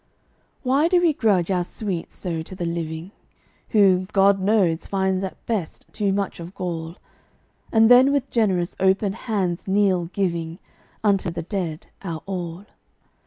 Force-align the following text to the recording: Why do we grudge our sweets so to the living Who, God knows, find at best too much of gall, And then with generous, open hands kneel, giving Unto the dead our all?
Why 0.63 0.87
do 0.87 0.99
we 0.99 1.13
grudge 1.13 1.51
our 1.51 1.63
sweets 1.63 2.15
so 2.15 2.41
to 2.41 2.55
the 2.55 2.65
living 2.65 3.11
Who, 3.69 4.07
God 4.13 4.39
knows, 4.39 4.87
find 4.87 5.23
at 5.23 5.45
best 5.45 5.85
too 5.91 6.11
much 6.11 6.39
of 6.39 6.55
gall, 6.55 6.95
And 7.71 7.87
then 7.87 8.11
with 8.11 8.31
generous, 8.31 8.75
open 8.79 9.13
hands 9.13 9.67
kneel, 9.67 10.05
giving 10.05 10.57
Unto 11.03 11.29
the 11.29 11.43
dead 11.43 11.85
our 12.01 12.23
all? 12.25 12.65